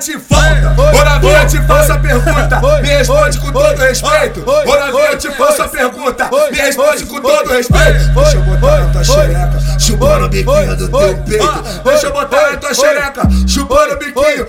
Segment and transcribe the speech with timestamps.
[0.00, 0.74] te falta.
[0.76, 4.40] Ô novinha, eu te faço a pergunta, me responde com todo respeito.
[4.40, 8.14] Ô novinha, eu te faço a pergunta, me responde com todo respeito.
[8.14, 11.62] Deixa eu botar na tua xereca, chupando o biquinho do teu peito.
[11.84, 14.46] Deixa eu botar na tua xereca, chupando o biquinho.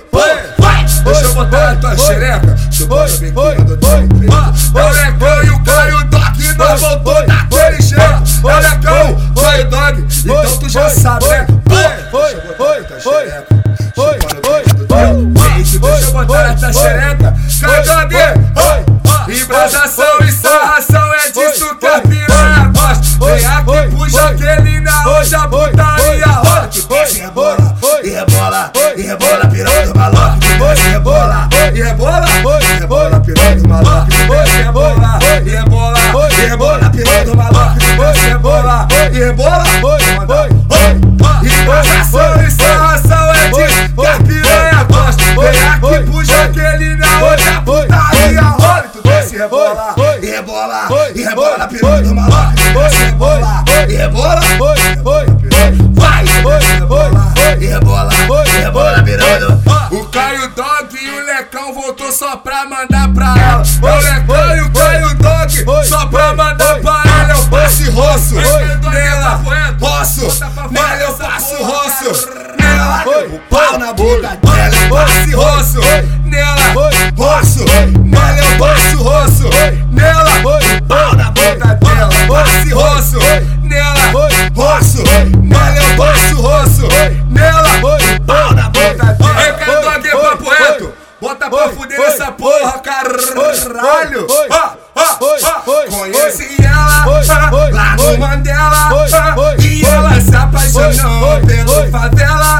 [1.03, 4.60] Deixa eu botar na tua xereca, chupando o biquinho do teu peito.
[16.73, 18.15] Na Caio Dog.
[19.27, 23.01] Embrasação e sarração é disso que a piranha gosta.
[23.25, 26.69] Vem aqui, puxa aquele na hoje a putaria rola.
[27.11, 30.37] E rebola, e rebola, e rebola, piranha do maluco.
[30.41, 34.07] E rebola, E rebola, e rebola, piranha do maluco.
[34.09, 35.99] E rebola, e rebola,
[36.31, 37.79] e rebola, piranha do maluco.
[37.79, 39.65] E rebola, e rebola,
[50.31, 50.87] rebola.
[50.87, 52.11] e rebola, e rebola, piranha do.
[53.87, 55.31] E rebola, e rebola,
[55.91, 56.23] Vai!
[56.23, 58.09] e rebola,
[58.45, 59.61] e rebola, piranha do
[59.95, 63.63] O Caio Dog e o Lecão voltou só pra mandar pra ela.
[63.81, 67.33] O Lecão e o Caio Dog só pra mandar pra ela.
[67.33, 69.41] Eu passo e roço nela,
[69.79, 70.27] roço
[70.71, 72.29] nela, eu passo roço
[72.59, 73.03] nela.
[73.27, 74.75] o pau na boca dela.
[74.75, 75.80] Eu passo e roço
[86.81, 87.69] passo roço nela.
[88.25, 89.55] Pau na boca dela.
[89.57, 90.93] Caio Dog, é papo reto.
[91.21, 94.27] Bota pra fuder nessa porra, caralho.
[94.49, 95.61] Ah, ah, ah.
[95.89, 97.05] Conheci ela
[97.71, 98.89] lá no Mandela
[99.59, 102.57] e ela se apaixonou pelo favela.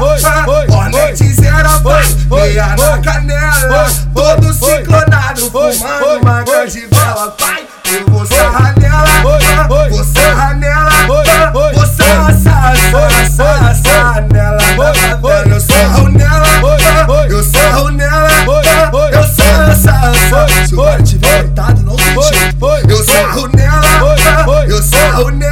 [0.70, 6.01] Hornetes era vai, meia na canela, todo ciclonado, fumando
[25.24, 25.51] Oh no!